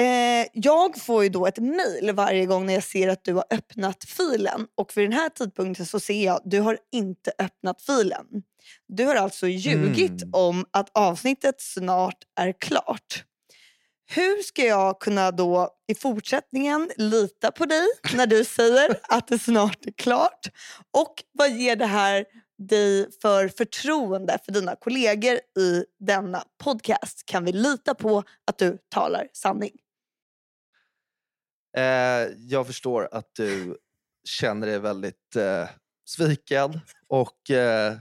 [0.00, 3.44] Eh, jag får ju då ett mejl varje gång när jag ser att du har
[3.50, 4.66] öppnat filen.
[4.74, 8.26] Och vid den här tidpunkten så ser jag att du har inte öppnat filen.
[8.88, 10.30] Du har alltså ljugit Mm.
[10.32, 13.24] om att avsnittet snart är klart.
[14.14, 19.38] Hur ska jag kunna då i fortsättningen lita på dig när du säger att det
[19.38, 20.46] snart är klart?
[20.90, 22.24] Och vad ger det här
[22.58, 27.26] dig för förtroende för dina kollegor i denna podcast?
[27.26, 29.72] Kan vi lita på att du talar sanning?
[31.76, 31.82] Eh,
[32.36, 33.76] jag förstår att du
[34.24, 35.68] känner dig väldigt eh,
[36.04, 37.96] sviken och eh,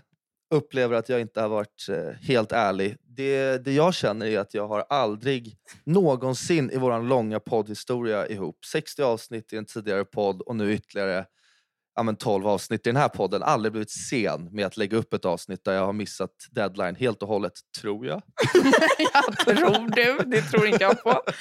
[0.53, 2.97] upplever att jag inte har varit eh, helt ärlig.
[3.15, 8.65] Det, det jag känner är att jag har aldrig någonsin i vår långa poddhistoria ihop,
[8.65, 11.25] 60 avsnitt i en tidigare podd och nu ytterligare
[11.95, 15.13] ja, men 12 avsnitt i den här podden, aldrig blivit sen med att lägga upp
[15.13, 18.21] ett avsnitt där jag har missat deadline helt och hållet, tror jag.
[18.97, 20.17] jag tror du.
[20.25, 21.21] Det tror inte jag på.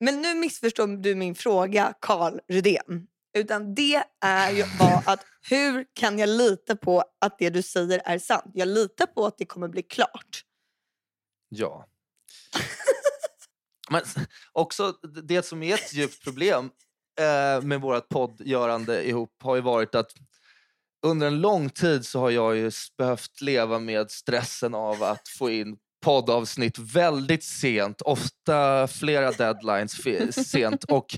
[0.00, 3.06] Men nu missförstår du min fråga, Karl Rydén.
[3.34, 8.02] Utan det är ju bara att hur kan jag lita på att det du säger
[8.04, 8.50] är sant?
[8.54, 10.44] Jag litar på att det kommer bli klart.
[11.48, 11.86] Ja.
[13.90, 14.02] Men
[14.52, 14.92] också
[15.22, 16.70] det som är ett djupt problem
[17.20, 20.12] eh, med vårt poddgörande ihop har ju varit att
[21.06, 25.50] under en lång tid så har jag ju behövt leva med stressen av att få
[25.50, 29.96] in poddavsnitt väldigt sent, ofta flera deadlines
[30.50, 31.16] sent och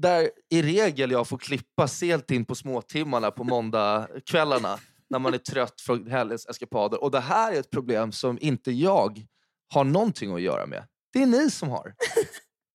[0.00, 4.78] där i regel jag får klippa sent in på småtimmarna på måndagskvällarna
[5.10, 7.02] när man är trött från helgens eskapader.
[7.02, 9.26] Och det här är ett problem som inte jag
[9.74, 10.84] har någonting att göra med.
[11.12, 11.94] Det är ni som har.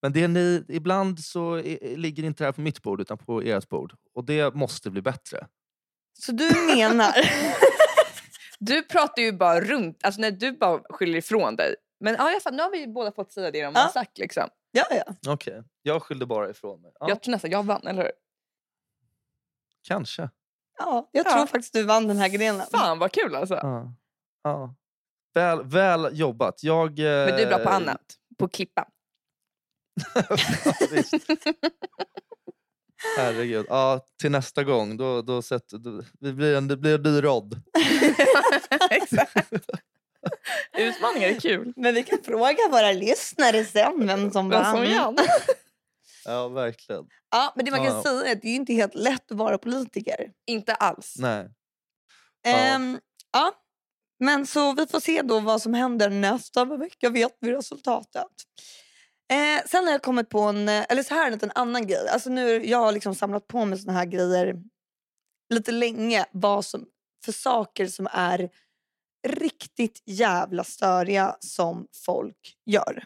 [0.01, 3.17] Men det är ni, ibland så i- ligger inte det här på mitt bord utan
[3.17, 3.93] på ert bord.
[4.15, 5.47] Och det måste bli bättre.
[6.19, 7.13] Så du menar...
[8.59, 11.75] Du pratar ju bara runt, alltså när du bara skyller ifrån dig.
[11.99, 13.79] Men ja, jag nu har vi båda fått säga det de Ja.
[13.81, 14.17] har sagt.
[14.17, 14.49] Liksom.
[14.75, 15.31] Ja, ja.
[15.33, 16.91] Okej, jag skyllde bara ifrån mig.
[16.99, 18.11] Ja, Jag tror nästan jag vann, eller hur?
[19.87, 20.29] Kanske.
[20.79, 21.31] ja, jag Ja.
[21.31, 22.67] tror faktiskt du vann den här grenen.
[22.71, 23.55] Fan vad kul alltså.
[23.55, 23.93] Ja.
[24.43, 24.75] Ja.
[25.33, 26.63] Väl, väl jobbat.
[26.63, 28.01] Jag, Men du är bra på eh, annat.
[28.37, 28.87] På klippa.
[33.17, 33.65] Herregud.
[33.69, 34.97] Ja, till nästa gång.
[34.97, 37.61] Då, då sätter, då, det, blir en, det blir en ny rodd.
[38.89, 39.53] Exakt.
[40.77, 41.73] Utmaningar är kul.
[41.75, 45.15] Men vi kan fråga våra lyssnare sen vem som Vad som vann.
[45.15, 45.17] vann.
[46.27, 47.05] Ja, verkligen.
[47.31, 48.03] Ja, men det man kan Ja.
[48.03, 50.31] säga är att det är inte helt lätt att vara politiker.
[50.47, 51.15] Inte alls.
[51.19, 51.47] Nej.
[52.43, 52.49] Ja.
[52.51, 52.99] Ehm,
[53.33, 53.51] ja.
[54.19, 58.27] Men så vi får se då vad som händer nästa vecka vet vi resultatet.
[59.31, 62.07] Eh, sen har jag kommit på en, eller så här en annan grej.
[62.09, 64.55] Alltså nu, jag har liksom samlat på mig såna här grejer
[65.53, 66.25] lite länge.
[66.31, 66.85] Vad som,
[67.25, 68.49] för saker som är
[69.25, 73.03] riktigt jävla störiga som folk gör.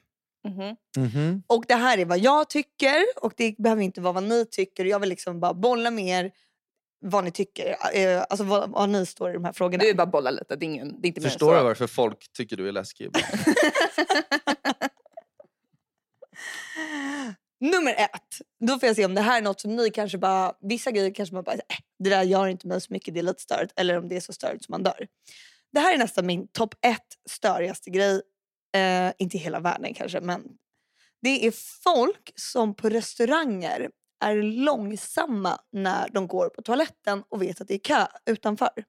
[0.48, 0.76] Mhm.
[0.98, 1.44] Mhm.
[1.48, 4.86] Och det här är vad jag tycker och det behöver inte vara vad ni tycker.
[4.86, 6.32] Jag vill liksom bara bolla med er
[7.02, 7.76] vad ni tycker.
[7.94, 9.84] Eh, alltså vad, vad ni står i de här frågorna.
[9.84, 10.56] Du är bara bolla lite.
[10.56, 13.10] Det är, ingen, det är inte Förstår du varför folk tycker du är läskig?
[17.62, 18.42] Nummer ett.
[18.68, 20.54] Då får jag se om det här är något som ni kanske bara...
[20.62, 21.56] Vissa grejer kanske man bara...
[21.56, 21.60] Äh,
[22.00, 23.74] det där gör inte mig så mycket, det är lite störigt.
[23.76, 25.08] Eller om det är så störigt som man dör.
[25.72, 28.22] Det här är nästan min topp ett störigaste grej.
[28.76, 30.44] Eh, inte i hela världen kanske, men...
[31.22, 31.52] Det är
[31.84, 33.90] folk som på restauranger
[34.24, 38.86] är långsamma när de går på toaletten och vet att det är kö utanför.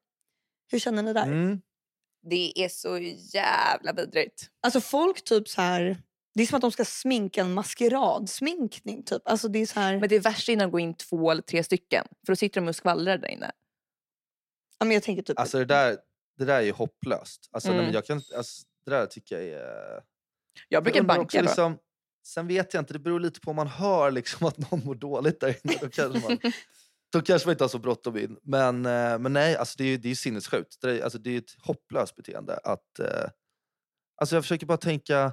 [0.71, 1.27] Hur känner ni där?
[1.27, 1.61] Mm.
[2.23, 2.99] Det är så
[3.35, 4.51] jävla vidrigt.
[4.61, 6.03] Alltså folk typ så här...
[6.35, 9.03] Det är som att de ska sminka en maskeradsminkning.
[9.03, 9.23] Typ.
[9.25, 9.99] Alltså det är så här...
[9.99, 12.07] Men det är värst innan det går in två eller tre stycken.
[12.27, 13.51] För då sitter de och skvallrar där inne.
[14.79, 15.39] Ja, men jag tänker typ...
[15.39, 15.99] Alltså det där,
[16.41, 17.49] det där är ju hopplöst.
[17.53, 17.85] Alltså, nej, Mm.
[17.87, 20.01] men jag kan, alltså, det där tycker jag är...
[20.69, 21.43] Jag brukar undrar banka också då.
[21.43, 21.79] liksom,
[22.27, 24.95] Sen vet jag inte, det beror lite på om man hör liksom att någon mår
[24.95, 25.77] dåligt där inne.
[25.81, 26.39] Då kanske man,
[27.13, 28.37] då kanske man inte har så bråttom in.
[28.43, 30.81] Men, eh, men nej, alltså det är ju det är ju sinnessjukt.
[30.81, 32.57] Det är, alltså det är ett hopplöst beteende.
[32.65, 33.31] Att, eh,
[34.21, 35.33] alltså jag försöker bara tänka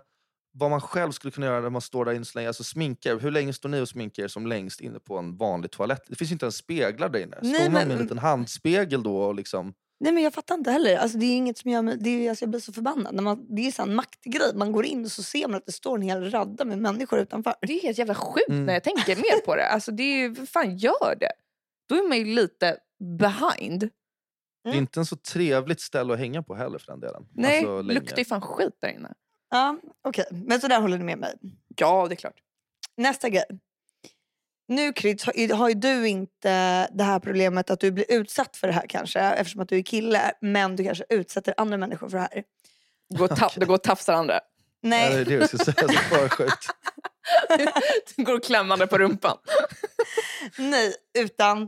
[0.51, 2.47] vad man själv skulle kunna göra när man står där inne så länge.
[2.47, 5.71] Alltså sminkar, hur länge står ni och sminkar er som längst inne på en vanlig
[5.71, 6.03] toalett?
[6.07, 7.37] Det finns ju inte ens speglar där inne.
[7.41, 9.73] Nej, Står man med men- en liten handspegel då och liksom...
[9.99, 10.97] Nej men jag fattar inte heller.
[10.97, 13.15] Alltså, det är inget som gör mig, det är, alltså, jag blir så förbannad.
[13.15, 14.55] När man, det är en maktgrej.
[14.55, 17.19] Man går in och så ser man att det står en hel radda med människor
[17.19, 17.55] utanför.
[17.61, 18.65] Det är helt jävla sjukt Mm.
[18.65, 19.67] när jag tänker mer på det.
[19.67, 21.31] Alltså det är ju, fan gör det?
[21.89, 22.77] Då är man ju lite
[23.19, 23.79] behind.
[24.63, 24.77] Det är Mm.
[24.83, 27.27] inte en så trevligt ställe att hänga på heller för den delen.
[27.33, 29.13] Nej, Alltså, luktar ju fan skit där inne.
[29.49, 30.25] Ja, okej.
[30.31, 31.33] Men så där håller ni med mig.
[31.75, 32.37] Ja, det är klart.
[32.97, 33.45] Nästa grej.
[34.67, 38.67] Nu Kryds, har, har ju du inte det här problemet att du blir utsatt för
[38.67, 42.17] det här kanske eftersom att du är kille men du kanske utsätter andra människor för
[42.17, 42.43] det här.
[43.09, 44.33] Det går, ta- det går och tafsar andra.
[44.33, 44.39] Ja,
[44.81, 45.87] det Nej, är det jag ska säga.
[45.87, 46.67] Så för sjukt.
[48.15, 49.37] Det går och klämmande på rumpan.
[50.57, 51.61] nej utan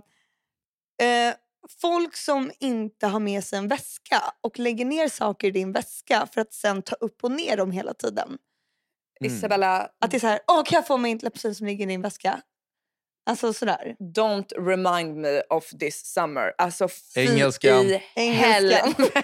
[1.01, 1.33] eh,
[1.81, 6.27] folk som inte har med sig en väska och lägger ner saker i din väska
[6.33, 8.37] för att sen ta upp och ner dem hela tiden.
[9.21, 9.33] Mm.
[9.37, 11.87] Isabella, Att det är så här, åh kan jag få min läppstift som ligger i
[11.87, 12.41] din väska?
[13.29, 13.95] Alltså sådär.
[13.99, 16.53] don't remind me of this summer.
[16.57, 17.85] Alltså fy Engelskan.
[18.15, 19.23] i helvete.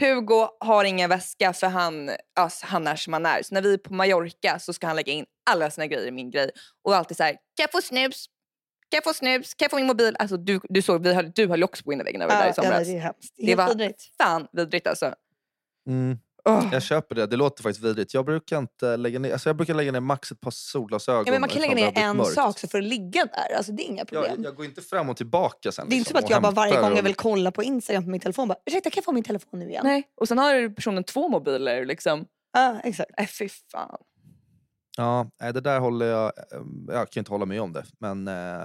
[0.00, 3.42] Hugo har ingen väska för han, alltså, han är som han är.
[3.42, 6.10] Så när vi är på Mallorca så ska han lägga in alla sina grejer i
[6.10, 6.50] min grej.
[6.84, 8.26] Och alltid så här, kan jag få snus?
[8.90, 9.54] Kan jag få snus?
[9.54, 10.16] Kan jag få min mobil?
[10.18, 12.46] Alltså du, du såg, vi höll, du höll ju också på innerväggen över det där
[12.46, 12.86] i Ja, somras.
[12.88, 13.34] det är hemskt.
[13.36, 14.02] Det helt var- vidrigt.
[14.22, 15.14] Fan vidrigt alltså.
[15.88, 16.18] Mm.
[16.48, 16.68] Åh.
[16.72, 17.26] Jag köper det.
[17.26, 18.14] Det låter faktiskt vidrigt.
[18.14, 21.22] Jag brukar, inte lägga ner, alltså jag brukar lägga ner max ett par solglasögon.
[21.26, 22.32] Ja, men man kan lägga ner en mörkt.
[22.34, 23.56] sak så får det ligga där.
[23.56, 24.32] Alltså, det är inga problem.
[24.36, 25.88] Jag, jag går inte fram och tillbaka sen.
[25.88, 28.04] det är inte liksom, som att jag bara varje gång jag vill kolla på Instagram
[28.04, 29.82] på min telefon bara ursäkta kan jag få min telefon nu igen?
[29.86, 30.02] Nej.
[30.20, 32.26] Och sen har personen två mobiler liksom.
[32.52, 33.10] Ja, exakt.
[33.18, 33.96] Äh, fy fan.
[34.96, 36.24] Ja, det där håller jag...
[36.26, 38.62] eh, Jag kan inte hålla med om det, men eh,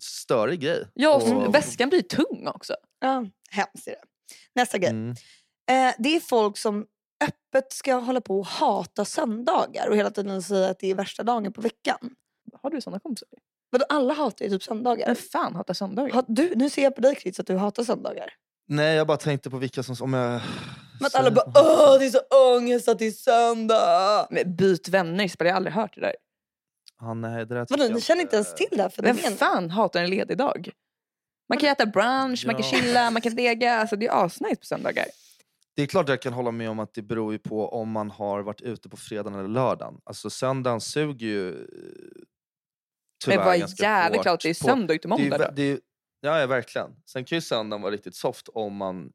[0.00, 0.84] störig grej.
[0.94, 2.74] Ja, och Och- väskan blir tung också.
[3.00, 4.02] Ja, hemskt är det.
[4.54, 4.90] Nästa grej.
[4.90, 5.10] Mm.
[5.70, 6.86] Eh, det är folk som
[7.24, 11.22] öppet ska hålla på och hata söndagar och hela tiden säga att det är värsta
[11.22, 11.98] dagen på veckan.
[12.62, 13.28] Har du såna kompisar?
[13.70, 15.06] Vadå, alla hatar ju typ söndagar.
[15.06, 16.14] Men fan hatar söndagar.
[16.14, 18.32] Ha, du, nu ser jag på dig Chris att du hatar söndagar.
[18.68, 19.96] Nej, jag bara tänkte på vilka som...
[20.00, 20.40] Om jag...
[21.00, 22.20] Men att alla bara åh det är så
[22.56, 24.26] ångest att det är söndag.
[24.30, 26.14] Men byt vänner, jag har aldrig hört det där.
[27.00, 29.38] Ja, nej, det där Vadå, jag ni känner inte ens till det här Vem fenomenet?
[29.38, 30.70] fan hatar en ledig dag?
[31.48, 32.76] Man kan äta brunch, man kan Ja.
[32.76, 33.74] chilla, man kan dega.
[33.74, 35.04] Alltså, det är asnice på söndagar.
[35.78, 38.10] Det är klart jag kan hålla med om att det beror ju på om man
[38.10, 40.00] har varit ute på fredagen eller lördagen.
[40.04, 41.66] Alltså söndagen suger ju eh,
[43.24, 45.80] tyvärr Men vad jävligt klart det är söndag till det måndag det ju-
[46.20, 46.90] Ja, ja, verkligen.
[47.06, 49.12] Sen kan ju söndagen vara riktigt soft om man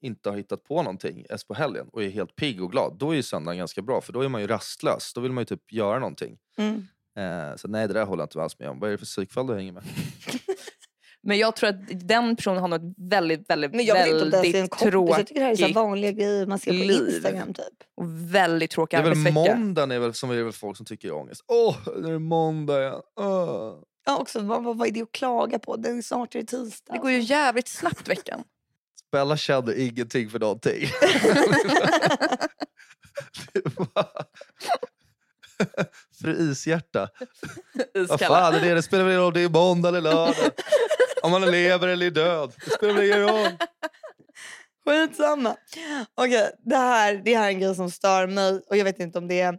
[0.00, 2.96] inte har hittat på någonting ens på helgen och är helt pigg och glad.
[2.98, 5.12] Då är ju söndagen ganska bra för då är man ju rastlös.
[5.14, 6.38] Då vill man ju typ göra någonting.
[6.58, 6.86] Mm.
[7.16, 8.78] Eh, så nej, det där håller jag inte alls med om.
[8.80, 9.82] Vad är det för psykfall du hänger med?
[11.22, 11.76] Men jag tror att
[12.08, 15.16] den personen har något väldigt, väldigt, Men jag vet inte det är en väldigt kompis.
[15.18, 17.08] Jag tycker det här är så tråkigt vanliga grejer man ser på liv.
[17.08, 17.66] Instagram typ.
[17.96, 19.56] och väldigt tråkig Det är väl arbetsvecka.
[19.56, 21.44] måndagen är väl, som är väl folk som tycker är ångest.
[21.46, 23.00] Åh, nu är det måndag igen.
[23.20, 23.74] Åh.
[24.06, 25.76] Ja, också, vad, vad, vad är det att klaga på?
[25.76, 26.92] Det är snart är det tisdag.
[26.92, 28.44] Det går ju jävligt snabbt veckan.
[29.12, 30.86] Bella känner ingenting för någonting.
[36.22, 37.08] Fru Ishjärta.
[38.08, 38.74] Vad fan är det?
[38.74, 40.34] Det spelar väl ingen roll om det är måndag eller lördag.
[41.22, 42.52] Om man lever eller är död.
[42.64, 43.52] Det spelar ingen roll.
[44.84, 45.56] Skitsamma.
[46.14, 49.18] Okej, det, här, det här är en grej som stör mig och jag vet inte
[49.18, 49.58] om det är...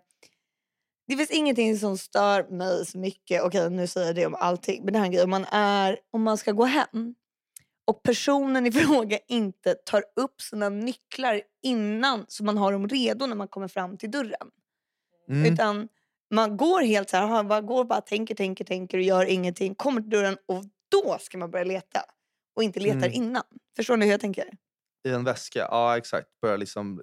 [1.07, 3.43] Det finns ingenting som stör mig så mycket.
[3.43, 4.83] Okej, nu säger jag det om allting.
[4.83, 7.15] Men det här är en grej om man, är, om man ska gå hem
[7.87, 13.25] och personen i fråga inte tar upp sina nycklar innan så man har dem redo
[13.25, 14.49] när man kommer fram till dörren.
[15.29, 15.53] Mm.
[15.53, 15.87] Utan
[16.31, 19.75] man går helt så här, man bara går bara tänker, tänker, tänker och gör ingenting.
[19.75, 20.63] Kommer till dörren och
[21.03, 22.05] då ska man börja leta.
[22.55, 23.11] Och inte letar Mm.
[23.13, 23.43] innan.
[23.75, 24.49] Förstår ni hur jag tänker?
[25.07, 26.27] I en väska, ja exakt.
[26.41, 27.01] Börjar liksom,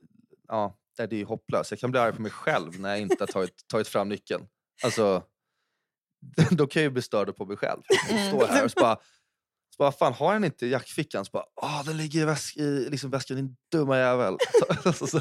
[0.49, 1.71] ja, det är ju hopplöst.
[1.71, 4.47] Jag kan bli arg på mig själv när jag inte har tagit, tagit fram nyckeln.
[4.85, 5.23] Alltså,
[6.51, 7.83] då kan jag ju bli störd på mig själv.
[8.11, 8.29] Mm.
[8.29, 8.97] Stå här och så bara,
[9.71, 11.25] så bara, fan har den inte i jackfickan?
[11.25, 14.37] Så bara, ah den ligger i, väsk, i liksom väskan din dumma jävel.
[14.95, 15.19] Så, så,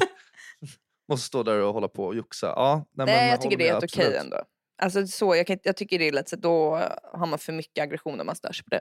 [1.08, 2.46] måste stå där och hålla på och joxa.
[2.46, 4.44] Ja, nej, Nej, jag tycker det är helt okej ändå.
[4.82, 6.76] Alltså, så, jag, kan, jag tycker det är lite så då
[7.12, 8.80] har man för mycket aggression om man stör sig på det.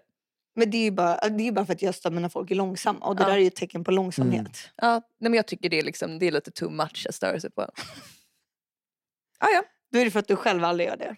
[0.55, 2.51] Men det är ju bara, det är bara för att jag stör mig när folk
[2.51, 3.05] är långsamma.
[3.05, 3.27] Och det Ja.
[3.27, 4.69] där är ju ett tecken på långsamhet.
[4.75, 7.39] Ja, nej, men jag tycker det är, liksom, det är lite too much att störa
[7.39, 7.61] sig på.
[9.39, 9.63] ah, ja.
[9.91, 11.15] Då är det för att du själv aldrig gör det.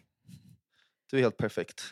[1.11, 1.83] Du är helt perfekt.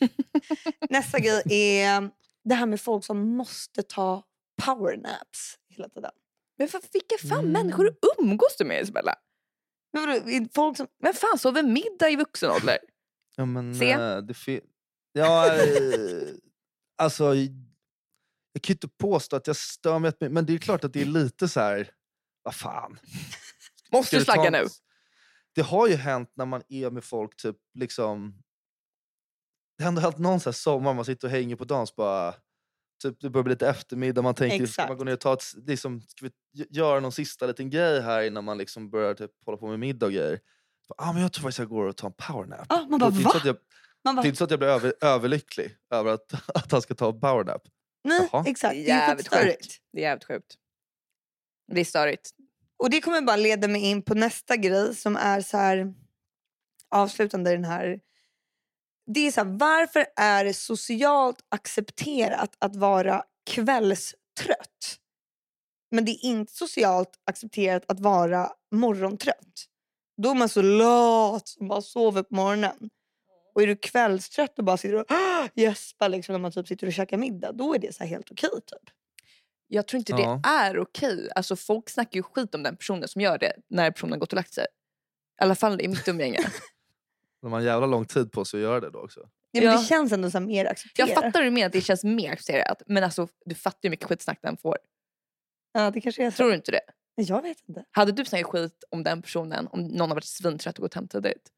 [0.90, 2.10] Nästa grej är
[2.44, 4.22] det här med folk som måste ta
[4.62, 6.10] powernaps hela tiden.
[6.58, 7.52] Men för, vilka fan Mm.
[7.52, 9.14] människor umgås du med Isabella?
[9.92, 12.78] Men folk som, Vem fan sover middag i vuxen ålder?
[13.36, 13.90] Ja, men, Se.
[13.90, 14.34] eh, det
[15.12, 16.22] ja, eh,
[16.98, 17.24] alltså,
[18.52, 21.00] jag kan ju inte påstå att jag stör mig, men det är klart att det
[21.00, 21.90] är lite så här,
[22.42, 22.98] vad fan.
[23.92, 24.66] Måste en- nu?
[25.54, 28.42] Det har ju hänt när man är med folk, typ liksom...
[29.78, 32.34] Det har ändå hänt någon så sommar, man sitter och hänger på dagen, bara...
[33.02, 35.42] Typ, det börjar bli lite eftermiddag, man tänker, ska man gå ner och ta ett,
[35.66, 36.30] liksom, ska vi
[36.62, 39.78] gö- göra någon sista liten grej här innan man liksom börjar typ, hålla på med
[39.80, 40.40] middag och grejer?
[40.86, 42.66] Så bara, Ah, men jag tror faktiskt jag går och tar en powernap.
[42.68, 43.30] ah, man Det bara är inte va?
[43.30, 43.56] så att jag,
[44.04, 46.94] Man det är inte så att jag blir över, överlycklig över att, att han ska
[46.94, 47.62] ta en powernap.
[48.04, 48.44] nej Jaha.
[48.46, 48.74] exakt.
[48.74, 49.76] Det är Det jävligt sjukt.
[49.92, 50.54] Det är jävligt sjukt.
[51.72, 52.30] Det är störigt.
[52.78, 55.94] Och det kommer bara leda mig in på nästa grej som är så här
[56.90, 58.00] avslutande i den här.
[59.14, 64.98] Det är så här, varför är det socialt accepterat att vara kvällstrött?
[65.90, 69.64] Men det är inte socialt accepterat att vara morgontrött.
[70.22, 72.90] Då är man så lat som bara sover på morgonen.
[73.54, 75.06] Och är du kvällstrött och bara sitter och
[75.54, 78.30] gäspar liksom när man typ sitter och käkar middag, då är det så här helt
[78.30, 78.90] okej typ.
[79.66, 80.40] Jag tror inte Ja.
[80.44, 81.28] det är okej.
[81.34, 84.36] Alltså, folk snackar ju skit om den personen som gör det när personen gått och
[84.36, 84.66] lagt sig.
[85.40, 86.38] I alla fall i mitt umgänge.
[87.42, 89.20] De har en jävla lång tid på sig att göra det då också.
[89.50, 89.78] Ja, men Ja.
[89.78, 91.08] Det känns ändå så mer accepterat.
[91.08, 92.82] Jag fattar hur du menar att det känns mer accepterat.
[92.86, 94.78] Men alltså, du fattar ju hur mycket skitsnack den får.
[95.72, 96.36] Ja, det kanske är så.
[96.36, 96.80] Tror du inte det?
[97.14, 97.84] Jag vet inte.
[97.90, 101.08] Hade du snackat skit om den personen om någon har varit svintrött och gått hem
[101.08, 101.48] tidigt?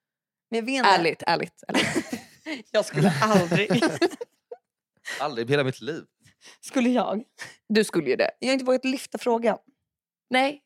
[0.51, 0.89] Men jag vet inte.
[0.91, 1.63] Ärligt, ärligt.
[1.69, 2.21] ärligt.
[2.71, 3.83] Jag skulle aldrig.
[5.21, 6.05] Aldrig i hela mitt liv.
[6.61, 7.23] skulle jag?
[7.69, 8.31] Du skulle ju det.
[8.39, 9.59] Jag har inte vågat lyfta frågan.
[10.31, 10.63] Nej.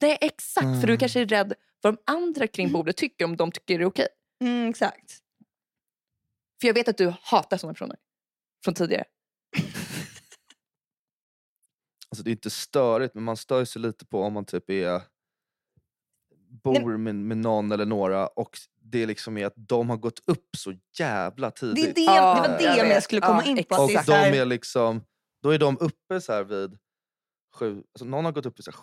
[0.00, 0.64] Nej, exakt.
[0.80, 0.98] För du Mm.
[0.98, 4.08] kanske är rädd vad de andra kring bordet tycker om de tycker det är okej.
[4.44, 5.18] Mm, exakt.
[6.60, 7.96] För jag vet att du hatar sådana personer.
[8.64, 9.04] Från tidigare.
[12.12, 15.02] Alltså det är inte störigt, men man stör sig lite på om man typ är
[16.64, 20.48] bor med, med någon eller några och det liksom är att de har gått upp
[20.56, 21.86] så jävla Det, tidigt.
[21.88, 23.04] är det, Ja, det var det jag jag vet.
[23.04, 23.74] skulle komma Ja, in på.
[23.74, 25.04] att Och det är de så här- är liksom,
[25.42, 26.78] då är de uppe så här vid
[27.54, 28.78] sju, alltså någon har gått upp i så här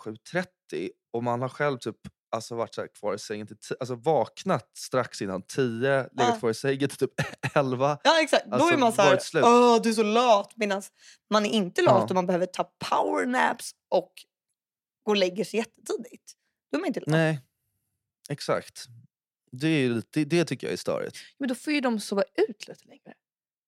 [0.72, 1.96] 7.30 och man har själv typ
[2.30, 5.62] alltså varit så kvar i sängen till ti- alltså vaknat strax innan 10,
[6.02, 6.36] legat Ja.
[6.38, 7.10] kvar i sängen till typ
[7.56, 7.98] 11.
[8.04, 10.52] Ja exakt, då Alltså, är man så här, åh du är så lat.
[10.56, 10.82] Medan
[11.30, 12.04] man är inte lat Ja.
[12.04, 14.12] och man behöver ta powernaps och
[15.02, 16.32] gå och lägga sig jättetidigt.
[16.72, 17.06] Då är man inte lat.
[17.08, 17.40] Nej,
[18.30, 18.84] exakt.
[19.52, 21.16] Det, är, lite- det tycker jag är störigt.
[21.38, 23.14] Men då får ju de sova ut lite längre.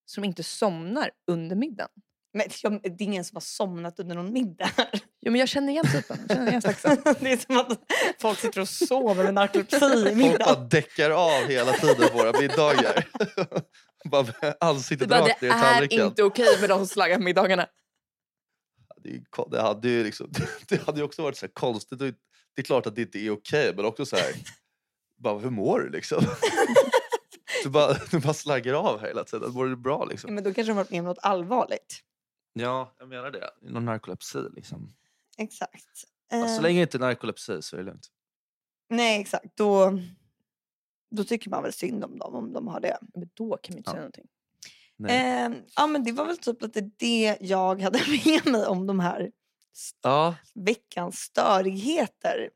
[0.07, 1.91] Så de inte somnar under middagen.
[2.33, 4.71] Men jag, det är ingen som har somnat under någon middag.
[5.21, 6.19] Jo, men jag känner igen typen.
[6.29, 6.63] Jag känner igen.
[7.21, 7.79] Det är som att
[8.21, 12.41] folk sitter och sover med narkolepsi i Folk bara däckar av hela tiden på våra
[12.41, 13.09] middagar.
[14.11, 16.07] bara Det, ansiktet bara, rakt det ner i är tallriken.
[16.07, 17.67] inte okej med de som slaggar på middagarna.
[19.03, 20.33] Det, är det, hade ju liksom,
[20.69, 21.99] det hade ju också varit så här konstigt.
[21.99, 22.15] Det
[22.57, 24.33] är klart att det inte är okej, men också så här...
[25.19, 26.25] Bara, hur mår du liksom?
[27.63, 29.53] Du bara, du bara slaggar av hela tiden.
[29.53, 30.35] Mår du bra Ja, liksom?
[30.35, 32.01] men då kanske de har varit med om något allvarligt.
[32.53, 33.51] Ja, jag menar det.
[33.63, 34.95] Någon narkolepsi liksom.
[35.39, 36.05] Exakt.
[36.31, 38.07] Ja, Eh, så länge det inte är narkolepsi så är det lugnt.
[38.91, 39.57] Nej exakt.
[39.57, 39.99] Då,
[41.11, 42.99] då tycker man väl synd om dem om de har det.
[43.15, 43.93] Men då kan man inte Ja.
[43.93, 44.27] säga någonting.
[44.97, 45.45] Nej.
[45.47, 49.01] Eh, ja men det var väl typ lite det jag hade med mig om de
[49.01, 49.31] här
[50.03, 52.51] ja, veckans störigheter.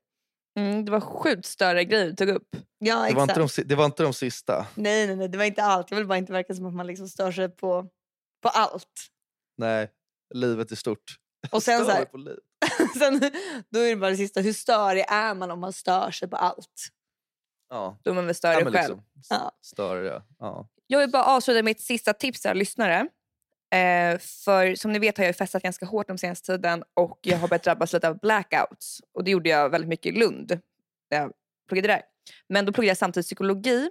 [0.59, 2.57] Mm, det var sjukt större grejer du tog upp.
[2.79, 4.67] Ja det, var inte de, det var inte de sista.
[4.75, 5.91] Nej nej nej det var inte allt.
[5.91, 7.89] Jag vill bara inte verka som att man liksom stör sig på,
[8.43, 9.11] på allt.
[9.57, 9.91] Nej,
[10.35, 11.17] livet är stort.
[11.51, 12.39] Och sen så här, dig på liv.
[12.99, 13.21] sen,
[13.71, 14.41] då är det bara det sista.
[14.41, 16.89] Hur störig är man om man stör sig på allt?
[17.69, 18.73] Ja, Då är man väl större ja själv.
[18.75, 19.53] liksom, Ja.
[19.63, 20.07] större.
[20.09, 20.23] ja.
[20.39, 20.69] Ja.
[20.87, 23.09] Jag vill bara avsluta med ett sista tips till lyssnare.
[23.75, 27.39] Eh, för som ni vet har jag festat ganska hårt den senaste tiden och jag
[27.39, 29.01] har börjat drabbas lite av blackouts.
[29.15, 30.61] Och det gjorde jag väldigt mycket i Lund
[31.11, 31.33] när jag
[31.69, 32.03] pluggade där.
[32.49, 33.91] Men då pluggade jag samtidigt psykologi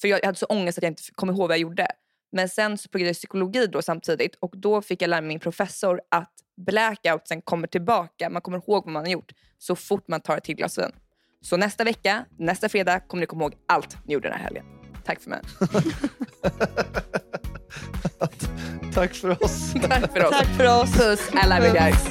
[0.00, 1.86] för jag, jag hade så ångest att jag inte kom ihåg vad jag gjorde.
[2.32, 6.00] Men sen så pluggade jag psykologi då samtidigt och då fick jag lära min professor
[6.10, 8.30] att blackoutsen kommer tillbaka.
[8.30, 10.92] Man kommer ihåg vad man har gjort så fort man tar ett till glas vin.
[11.40, 14.64] Så nästa vecka, nästa fredag kommer ni komma ihåg allt ni gjorde den här helgen.
[15.04, 15.40] Tack för mig.
[18.94, 19.72] Tack för oss.
[19.88, 20.30] Tack för oss.
[20.30, 20.92] Tack för oss.
[20.92, 22.08] Puss, I love you guys.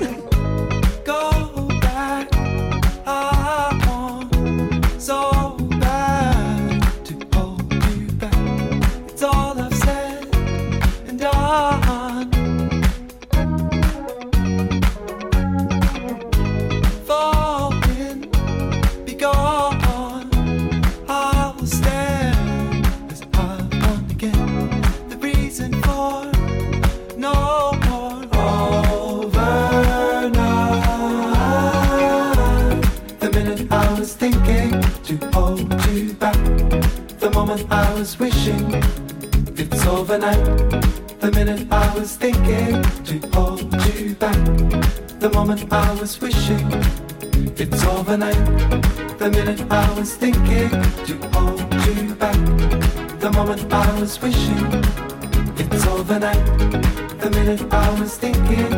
[46.01, 46.67] Was wishing
[47.57, 48.43] it's overnight.
[49.19, 50.71] The minute I was thinking
[51.07, 52.41] to hold you back,
[53.19, 54.65] the moment I was wishing
[55.59, 56.43] it's overnight.
[57.19, 58.70] The minute I was thinking